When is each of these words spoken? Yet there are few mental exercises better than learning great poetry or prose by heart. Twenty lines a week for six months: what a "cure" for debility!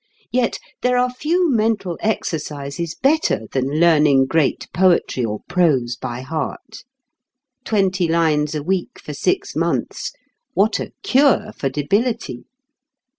Yet 0.31 0.57
there 0.81 0.97
are 0.97 1.11
few 1.13 1.47
mental 1.47 1.95
exercises 2.01 2.95
better 2.95 3.45
than 3.51 3.79
learning 3.79 4.25
great 4.25 4.67
poetry 4.73 5.23
or 5.23 5.41
prose 5.47 5.95
by 5.95 6.21
heart. 6.21 6.77
Twenty 7.65 8.07
lines 8.07 8.55
a 8.55 8.63
week 8.63 8.97
for 8.99 9.13
six 9.13 9.55
months: 9.55 10.11
what 10.55 10.79
a 10.79 10.91
"cure" 11.03 11.51
for 11.55 11.69
debility! 11.69 12.45